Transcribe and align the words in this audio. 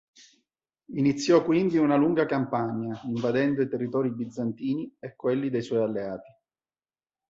Iniziò, 0.95 1.43
quindi, 1.43 1.77
una 1.77 1.95
lunga 1.95 2.25
campagna, 2.25 2.99
invadendo 3.03 3.61
i 3.61 3.69
territori 3.69 4.09
bizantini 4.11 4.95
e 4.97 5.15
quelli 5.15 5.51
dei 5.51 5.61
suoi 5.61 5.83
alleati. 5.83 6.31